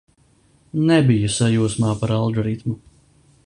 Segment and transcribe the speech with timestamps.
[0.91, 2.79] Nebiju sajūsmā par algoritmu.